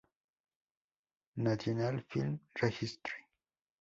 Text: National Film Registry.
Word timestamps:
National 1.35 2.01
Film 2.09 2.39
Registry. 2.59 3.27